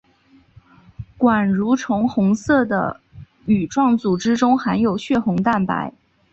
[1.15, 2.99] 管蠕虫红色的
[3.45, 5.93] 羽状组织中含有血红蛋白。